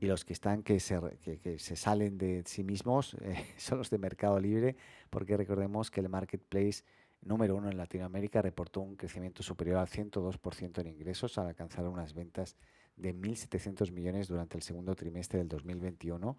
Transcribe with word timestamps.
y 0.00 0.06
los 0.06 0.24
que 0.24 0.32
están 0.32 0.62
que 0.62 0.80
se, 0.80 0.98
que, 1.42 1.58
se 1.58 1.76
salen 1.76 2.16
de 2.16 2.42
sí 2.46 2.64
mismos 2.64 3.14
eh, 3.20 3.44
son 3.58 3.78
los 3.78 3.90
de 3.90 3.98
Mercado 3.98 4.40
Libre, 4.40 4.76
porque 5.10 5.36
recordemos 5.36 5.90
que 5.90 6.00
el 6.00 6.08
marketplace 6.08 6.82
número 7.22 7.54
uno 7.54 7.68
en 7.68 7.76
Latinoamérica 7.76 8.40
reportó 8.40 8.80
un 8.80 8.96
crecimiento 8.96 9.42
superior 9.42 9.76
al 9.76 9.88
102% 9.88 10.80
en 10.80 10.86
ingresos 10.86 11.36
al 11.36 11.48
alcanzar 11.48 11.86
unas 11.86 12.14
ventas 12.14 12.56
de 12.96 13.14
1.700 13.14 13.92
millones 13.92 14.26
durante 14.26 14.56
el 14.56 14.62
segundo 14.62 14.94
trimestre 14.94 15.38
del 15.38 15.48
2021. 15.48 16.36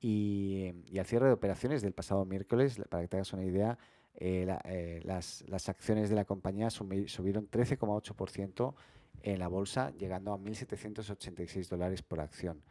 Y, 0.00 0.72
y, 0.86 0.98
al 0.98 1.04
cierre 1.04 1.26
de 1.26 1.32
operaciones 1.32 1.82
del 1.82 1.92
pasado 1.92 2.24
miércoles, 2.24 2.80
para 2.88 3.02
que 3.02 3.08
te 3.08 3.16
hagas 3.16 3.32
una 3.34 3.44
idea, 3.44 3.76
eh, 4.14 4.46
eh, 4.64 5.00
las, 5.04 5.44
las, 5.48 5.68
acciones 5.68 6.08
de 6.08 6.16
la 6.16 6.24
compañía 6.24 6.70
subieron 6.70 7.50
13,8% 7.50 8.74
en 9.22 9.38
la 9.38 9.48
bolsa, 9.48 9.92
llegando 9.98 10.32
a 10.32 10.38
1.786 10.38 11.68
dólares 11.68 12.02
por 12.02 12.20
acción. 12.20 12.62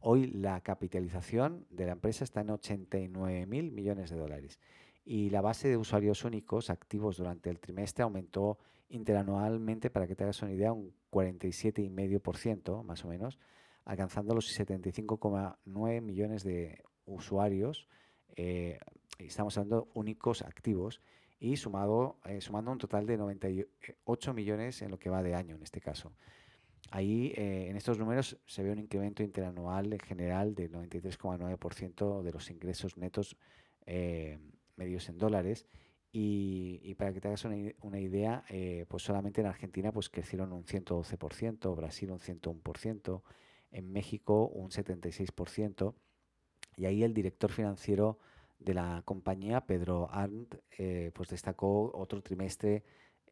Hoy 0.00 0.28
la 0.28 0.60
capitalización 0.60 1.66
de 1.70 1.86
la 1.86 1.92
empresa 1.92 2.22
está 2.22 2.42
en 2.42 2.50
89 2.50 3.46
mil 3.46 3.72
millones 3.72 4.10
de 4.10 4.16
dólares 4.16 4.60
y 5.04 5.30
la 5.30 5.40
base 5.40 5.68
de 5.68 5.76
usuarios 5.76 6.24
únicos 6.24 6.70
activos 6.70 7.16
durante 7.16 7.50
el 7.50 7.58
trimestre 7.58 8.04
aumentó 8.04 8.58
interanualmente, 8.90 9.90
para 9.90 10.06
que 10.06 10.14
te 10.14 10.24
hagas 10.24 10.40
una 10.42 10.52
idea, 10.52 10.72
un 10.72 10.94
47,5% 11.10 12.84
más 12.84 13.04
o 13.04 13.08
menos, 13.08 13.38
alcanzando 13.84 14.34
los 14.34 14.56
75,9 14.58 16.00
millones 16.00 16.44
de 16.44 16.82
usuarios. 17.04 17.88
Eh, 18.36 18.78
estamos 19.18 19.58
hablando 19.58 19.88
únicos 19.94 20.42
activos 20.42 21.00
y 21.40 21.56
sumado, 21.56 22.18
eh, 22.24 22.40
sumando 22.40 22.70
un 22.70 22.78
total 22.78 23.06
de 23.06 23.16
98 23.16 24.34
millones 24.34 24.80
en 24.82 24.90
lo 24.90 24.98
que 24.98 25.10
va 25.10 25.22
de 25.22 25.34
año 25.34 25.56
en 25.56 25.62
este 25.62 25.80
caso. 25.80 26.12
Ahí, 26.90 27.32
eh, 27.36 27.68
en 27.68 27.76
estos 27.76 27.98
números, 27.98 28.38
se 28.46 28.62
ve 28.62 28.72
un 28.72 28.78
incremento 28.78 29.22
interanual 29.22 29.92
en 29.92 30.00
general 30.00 30.54
del 30.54 30.72
93,9% 30.72 32.22
de 32.22 32.32
los 32.32 32.50
ingresos 32.50 32.96
netos 32.96 33.36
eh, 33.84 34.38
medios 34.76 35.08
en 35.08 35.18
dólares. 35.18 35.66
Y, 36.10 36.94
para 36.94 37.12
que 37.12 37.20
te 37.20 37.28
hagas 37.28 37.44
una, 37.44 38.00
idea, 38.00 38.42
eh, 38.48 38.86
pues 38.88 39.02
solamente 39.02 39.42
en 39.42 39.46
Argentina 39.46 39.92
pues 39.92 40.08
crecieron 40.08 40.52
un 40.52 40.64
112%, 40.64 41.76
Brasil 41.76 42.10
un 42.10 42.18
101%, 42.18 43.22
en 43.70 43.92
México 43.92 44.46
un 44.48 44.70
76%. 44.70 45.94
Y 46.76 46.86
ahí 46.86 47.02
el 47.02 47.12
director 47.12 47.52
financiero 47.52 48.18
de 48.58 48.72
la 48.74 49.02
compañía, 49.04 49.66
Pedro 49.66 50.08
Arndt, 50.10 50.56
pues 51.12 51.28
destacó 51.28 51.92
otro 51.94 52.22
trimestre 52.22 52.82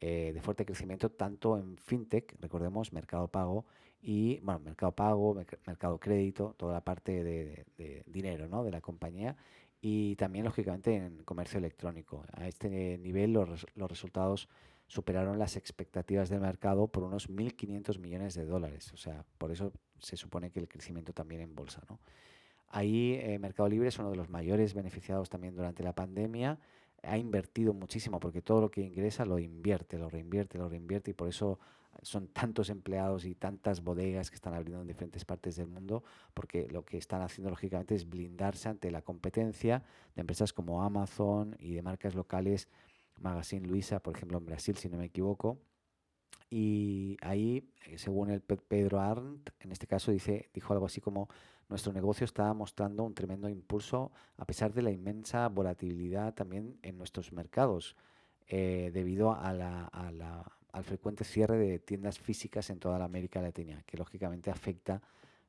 eh, 0.01 0.33
de 0.35 0.41
fuerte 0.41 0.65
crecimiento 0.65 1.11
tanto 1.11 1.59
en 1.59 1.77
fintech, 1.79 2.37
recordemos, 2.41 2.93
mercado 2.93 3.29
pago 3.29 3.65
y, 4.03 4.41
bueno, 4.41 4.61
mercado 4.61 4.93
pago, 4.93 5.35
mercado 5.67 5.99
crédito, 5.99 6.55
toda 6.57 6.75
la 6.75 6.85
parte 6.85 7.25
de, 7.25 8.05
dinero 8.07 8.49
¿no? 8.49 8.65
de 8.65 8.71
la 8.71 8.81
compañía 8.81 9.37
y 9.81 10.17
también, 10.17 10.45
lógicamente, 10.45 10.95
en 10.95 11.23
comercio 11.25 11.59
electrónico. 11.59 12.25
A 12.33 12.47
este 12.47 12.99
nivel 12.99 13.33
los, 13.33 13.67
los 13.75 13.91
resultados 13.91 14.49
superaron 14.87 15.39
las 15.39 15.57
expectativas 15.57 16.29
del 16.29 16.41
mercado 16.41 16.89
por 16.89 17.03
unos 17.03 17.29
1.500 17.29 17.99
millones 17.99 18.35
de 18.35 18.47
dólares. 18.47 18.93
O 18.93 18.97
sea, 18.97 19.25
por 19.39 19.51
eso 19.51 19.73
se 19.99 20.17
supone 20.17 20.51
que 20.51 20.61
el 20.61 20.69
crecimiento 20.69 21.13
también 21.13 21.41
en 21.41 21.55
bolsa. 21.55 21.83
¿no? 21.89 21.99
Ahí 22.69 23.15
eh, 23.23 23.39
Mercado 23.39 23.69
Libre 23.69 23.89
es 23.89 23.99
uno 23.99 24.11
de 24.11 24.17
los 24.17 24.29
mayores 24.29 24.75
beneficiados 24.75 25.29
también 25.29 25.55
durante 25.55 25.83
la 25.83 25.95
pandemia 25.95 26.59
ha 27.07 27.19
invertido 27.19 27.73
muchísimo 27.73 28.21
porque 28.21 28.43
todo 28.43 28.61
lo 28.61 28.71
que 28.71 28.83
ingresa 28.83 29.25
lo 29.25 29.39
invierte, 29.39 29.99
lo 29.99 30.09
reinvierte, 30.09 30.59
lo 30.59 30.69
reinvierte 30.69 31.13
y 31.13 31.15
por 31.15 31.29
eso 31.29 31.59
son 32.03 32.29
tantos 32.29 32.69
empleados 32.69 33.25
y 33.25 33.35
tantas 33.35 33.83
bodegas 33.83 34.29
que 34.29 34.37
están 34.37 34.55
abriendo 34.55 34.83
en 34.83 34.89
diferentes 34.89 35.25
partes 35.25 35.57
del 35.57 35.67
mundo 35.67 36.03
porque 36.35 36.69
lo 36.69 36.85
que 36.85 36.99
están 36.99 37.23
haciendo 37.23 37.51
lógicamente 37.51 37.95
es 37.95 38.09
blindarse 38.09 38.69
ante 38.69 38.91
la 38.91 39.03
competencia 39.03 39.83
de 40.15 40.21
empresas 40.21 40.53
como 40.53 40.83
Amazon 40.83 41.57
y 41.59 41.75
de 41.75 41.83
marcas 41.83 42.15
locales, 42.15 42.69
Magazine 43.21 43.67
Luisa, 43.67 44.01
por 44.01 44.17
ejemplo 44.17 44.39
en 44.39 44.47
Brasil 44.47 44.77
si 44.77 44.89
no 44.89 44.99
me 44.99 45.07
equivoco. 45.07 45.59
Y 46.51 47.17
ahí, 47.23 47.69
eh, 47.87 47.99
según 47.99 48.31
el 48.31 48.41
Pedro 48.41 49.01
Arndt, 49.01 49.51
en 49.61 49.73
este 49.73 49.87
caso 49.87 50.11
dice, 50.11 50.49
dijo 50.55 50.73
algo 50.73 50.87
así 50.87 51.01
como 51.01 51.29
nuestro 51.69 51.93
negocio 51.93 52.25
está 52.25 52.53
mostrando 52.55 53.03
un 53.03 53.15
tremendo 53.15 53.49
impulso 53.49 54.13
a 54.37 54.45
pesar 54.45 54.73
de 54.73 54.83
la 54.83 54.91
inmensa 54.91 55.49
volatilidad 55.49 56.35
también 56.35 56.79
en 56.83 56.97
nuestros 56.97 57.33
mercados, 57.33 57.97
eh, 58.47 58.91
debido 58.95 59.33
a 59.33 59.53
la, 59.53 59.87
al 60.73 60.85
frecuente 60.85 61.25
cierre 61.25 61.59
de 61.59 61.81
tiendas 61.81 62.21
físicas 62.21 62.71
en 62.71 62.79
toda 62.79 62.99
la 62.99 63.07
América 63.07 63.43
Latina, 63.43 63.83
que 63.85 63.97
lógicamente 63.97 64.51
afecta 64.51 65.03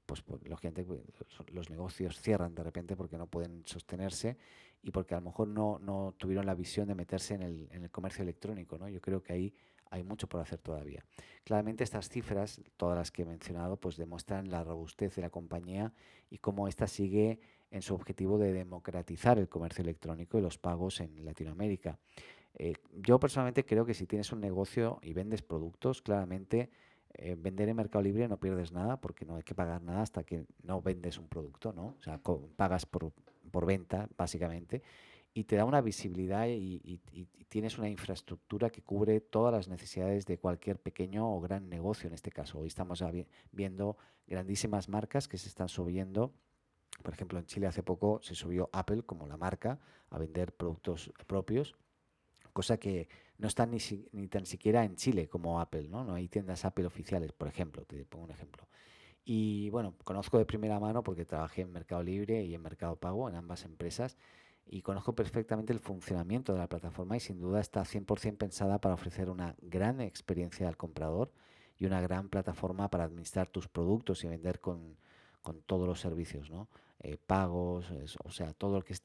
pues, 0.08 0.22
pues 0.22 0.40
pues, 0.42 1.52
los 1.52 1.70
negocios 1.70 2.20
cierran 2.20 2.56
de 2.56 2.64
repente 2.64 2.96
porque 2.96 3.18
no 3.18 3.28
pueden 3.28 3.64
sostenerse 3.68 4.38
y 4.82 4.90
porque 4.90 5.14
a 5.14 5.20
lo 5.20 5.26
mejor 5.26 5.50
no, 5.50 5.80
no 5.80 6.16
tuvieron 6.18 6.46
la 6.46 6.56
visión 6.56 6.88
de 6.88 6.96
meterse 6.96 7.34
en 7.36 7.44
el, 7.44 7.68
en 7.72 7.84
el 7.84 7.92
comercio 7.92 8.24
electrónico. 8.24 8.78
¿no? 8.78 8.88
Yo 8.88 9.02
creo 9.02 9.22
que 9.22 9.34
ahí 9.34 9.54
hay 9.92 10.04
mucho 10.04 10.28
por 10.28 10.42
hacer 10.42 10.60
todavía. 10.60 11.04
Claramente 11.44 11.84
estas 11.84 12.10
cifras, 12.10 12.62
todas 12.78 12.98
las 12.98 13.12
que 13.12 13.24
he 13.24 13.26
mencionado, 13.26 13.78
pues 13.78 13.98
demuestran 13.98 14.50
la 14.50 14.64
robustez 14.64 15.16
de 15.16 15.22
la 15.22 15.30
compañía 15.30 15.94
y 16.30 16.38
cómo 16.38 16.68
ésta 16.68 16.88
sigue 16.88 17.40
en 17.72 17.82
su 17.82 17.94
objetivo 17.94 18.38
de 18.38 18.54
democratizar 18.54 19.38
el 19.38 19.50
comercio 19.50 19.82
electrónico 19.82 20.38
y 20.38 20.42
los 20.42 20.58
pagos 20.58 21.00
en 21.02 21.24
Latinoamérica. 21.26 22.00
Eh, 22.56 22.74
yo 22.94 23.20
personalmente 23.20 23.66
creo 23.66 23.86
que 23.86 23.94
si 23.94 24.08
tienes 24.08 24.32
un 24.32 24.42
negocio 24.42 25.00
y 25.02 25.14
vendes 25.14 25.42
productos, 25.42 26.02
claramente 26.02 26.70
eh, 27.14 27.36
vender 27.38 27.70
en 27.70 27.76
Mercado 27.76 28.04
Libre 28.04 28.28
no 28.28 28.38
pierdes 28.40 28.72
nada 28.72 29.00
porque 29.00 29.26
no 29.26 29.36
hay 29.36 29.44
que 29.44 29.56
pagar 29.56 29.82
nada 29.82 30.02
hasta 30.02 30.24
que 30.24 30.46
no 30.64 30.82
vendes 30.82 31.18
un 31.18 31.28
producto, 31.28 31.74
¿no? 31.74 31.96
O 32.00 32.02
sea, 32.02 32.20
pagas 32.56 32.86
por, 32.86 33.12
por 33.52 33.66
venta, 33.66 34.10
básicamente 34.18 34.82
y 35.38 35.44
te 35.44 35.56
da 35.56 35.66
una 35.66 35.82
visibilidad 35.82 36.48
y, 36.48 37.00
tienes 37.48 37.78
una 37.78 37.88
infraestructura 37.88 38.72
que 38.72 38.82
cubre 38.82 39.22
todas 39.22 39.54
las 39.54 39.68
necesidades 39.68 40.26
de 40.26 40.40
cualquier 40.40 40.80
pequeño 40.80 41.32
o 41.32 41.40
gran 41.40 41.70
negocio 41.70 42.08
en 42.08 42.14
este 42.14 42.32
caso. 42.32 42.60
Hoy 42.60 42.68
estamos 42.68 43.04
viendo 43.52 43.98
grandísimas 44.26 44.90
marcas 44.90 45.28
que 45.28 45.38
se 45.38 45.48
están 45.48 45.70
subiendo. 45.70 46.34
Por 47.04 47.14
ejemplo, 47.14 47.38
en 47.38 47.46
Chile 47.46 47.68
hace 47.68 47.84
poco 47.84 48.20
se 48.24 48.34
subió 48.34 48.70
Apple 48.74 49.04
como 49.04 49.28
la 49.28 49.38
marca 49.38 49.80
a 50.10 50.18
vender 50.18 50.54
productos 50.54 51.14
propios, 51.28 51.76
cosa 52.52 52.78
que 52.78 53.08
no 53.38 53.48
está 53.48 53.68
ni, 53.68 53.78
ni 54.12 54.28
tan 54.28 54.48
siquiera 54.48 54.84
en 54.84 54.96
Chile 54.96 55.30
como 55.30 55.62
Apple, 55.62 55.88
¿no? 55.88 56.04
No 56.04 56.16
hay 56.16 56.28
tiendas 56.28 56.66
Apple 56.66 56.88
oficiales, 56.88 57.32
por 57.32 57.48
ejemplo, 57.48 57.86
te 57.86 58.04
pongo 58.06 58.26
un 58.26 58.32
ejemplo. 58.32 58.68
Y 59.24 59.70
bueno, 59.70 59.94
conozco 60.04 60.40
de 60.40 60.46
primera 60.46 60.80
mano 60.80 61.04
porque 61.04 61.26
trabajé 61.26 61.62
en 61.62 61.72
Mercado 61.72 62.02
Libre 62.02 62.44
y 62.44 62.56
en 62.56 62.62
Mercado 62.62 62.96
Pago, 62.96 63.30
en 63.30 63.36
ambas 63.36 63.66
empresas, 63.66 64.18
y 64.70 64.82
conozco 64.82 65.16
perfectamente 65.16 65.74
el 65.74 65.80
funcionamiento 65.80 66.54
de 66.54 66.60
la 66.60 66.68
plataforma 66.68 67.18
y 67.18 67.20
sin 67.20 67.40
duda 67.40 67.60
está 67.60 67.82
100% 67.82 68.38
pensada 68.38 68.80
para 68.80 68.96
ofrecer 68.96 69.30
una 69.30 69.56
gran 69.62 70.02
experiencia 70.02 70.68
al 70.68 70.78
comprador 70.78 71.32
y 71.78 71.86
una 71.86 72.02
gran 72.02 72.30
plataforma 72.30 72.90
para 72.90 73.06
administrar 73.06 73.48
tus 73.48 73.68
productos 73.68 74.24
y 74.24 74.28
vender 74.28 74.60
con, 74.60 74.98
todos 75.66 75.88
los 75.88 76.02
servicios, 76.02 76.50
¿no? 76.50 76.68
Eh, 77.00 77.18
pagos, 77.26 77.90
o 78.26 78.32
sea, 78.32 78.52
todo 78.52 78.80
lo 78.80 78.84
que 78.84 78.92
es 78.92 79.02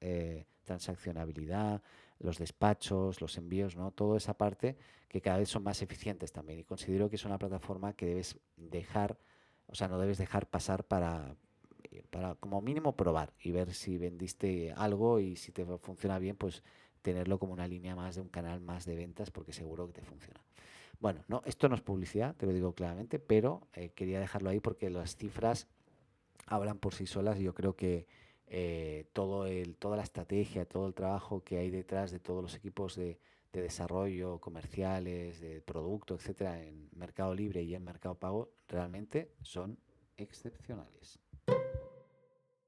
eh, 0.00 0.46
transaccionabilidad, 0.62 1.82
los 2.20 2.38
despachos, 2.38 3.20
los 3.20 3.36
envíos, 3.38 3.74
¿no? 3.74 3.90
Toda 3.90 4.16
esa 4.16 4.34
parte 4.34 4.76
que 5.08 5.20
cada 5.20 5.38
vez 5.38 5.48
son 5.48 5.64
más 5.64 5.82
eficientes 5.82 6.30
también. 6.30 6.60
Y 6.60 6.64
considero 6.64 7.10
que 7.10 7.16
es 7.16 7.24
una 7.24 7.38
plataforma 7.38 7.94
que 7.94 8.06
debes 8.06 8.38
dejar, 8.56 9.18
o 9.66 9.74
sea, 9.74 9.88
no 9.88 9.98
debes 9.98 10.18
dejar 10.18 10.46
pasar 10.48 10.84
para, 10.84 11.34
para 12.10 12.34
como 12.36 12.60
mínimo 12.60 12.96
probar 12.96 13.32
y 13.40 13.52
ver 13.52 13.72
si 13.74 13.98
vendiste 13.98 14.72
algo 14.76 15.20
y 15.20 15.36
si 15.36 15.52
te 15.52 15.64
funciona 15.64 16.18
bien, 16.18 16.36
pues 16.36 16.62
tenerlo 17.02 17.38
como 17.38 17.52
una 17.52 17.66
línea 17.66 17.96
más 17.96 18.16
de 18.16 18.20
un 18.20 18.28
canal 18.28 18.60
más 18.60 18.84
de 18.84 18.94
ventas 18.94 19.30
porque 19.30 19.52
seguro 19.52 19.86
que 19.86 19.94
te 19.94 20.02
funciona. 20.02 20.40
Bueno, 21.00 21.24
no, 21.28 21.42
esto 21.46 21.68
no 21.68 21.74
es 21.74 21.80
publicidad, 21.80 22.36
te 22.36 22.46
lo 22.46 22.52
digo 22.52 22.74
claramente, 22.74 23.18
pero 23.18 23.66
eh, 23.72 23.90
quería 23.90 24.20
dejarlo 24.20 24.50
ahí 24.50 24.60
porque 24.60 24.90
las 24.90 25.16
cifras 25.16 25.66
hablan 26.46 26.78
por 26.78 26.94
sí 26.94 27.06
solas 27.06 27.38
y 27.38 27.44
yo 27.44 27.54
creo 27.54 27.74
que 27.74 28.06
eh, 28.48 29.06
todo 29.12 29.46
el, 29.46 29.76
toda 29.76 29.96
la 29.96 30.02
estrategia, 30.02 30.66
todo 30.66 30.86
el 30.86 30.94
trabajo 30.94 31.42
que 31.42 31.58
hay 31.58 31.70
detrás 31.70 32.10
de 32.10 32.18
todos 32.18 32.42
los 32.42 32.54
equipos 32.54 32.96
de, 32.96 33.18
de 33.52 33.62
desarrollo, 33.62 34.40
comerciales, 34.40 35.40
de 35.40 35.60
producto, 35.60 36.14
etcétera, 36.14 36.62
en 36.62 36.88
Mercado 36.92 37.34
Libre 37.34 37.62
y 37.62 37.74
en 37.74 37.84
Mercado 37.84 38.14
Pago, 38.16 38.50
realmente 38.68 39.32
son 39.42 39.78
excepcionales. 40.16 41.18